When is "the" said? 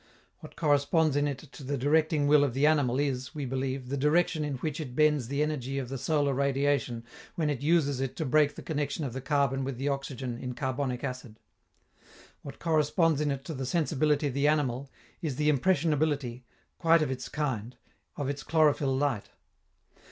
1.63-1.77, 2.55-2.65, 3.89-3.97, 5.27-5.43, 5.89-5.97, 8.55-8.63, 9.13-9.21, 9.77-9.89, 13.53-13.63, 14.33-14.47, 15.35-15.49